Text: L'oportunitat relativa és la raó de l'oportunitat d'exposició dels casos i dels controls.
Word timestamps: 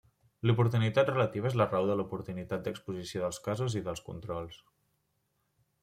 L'oportunitat 0.49 1.11
relativa 1.11 1.51
és 1.51 1.57
la 1.61 1.67
raó 1.75 1.91
de 1.91 1.99
l'oportunitat 1.99 2.65
d'exposició 2.69 3.23
dels 3.27 3.41
casos 3.51 3.79
i 3.83 3.87
dels 3.91 4.03
controls. 4.11 4.61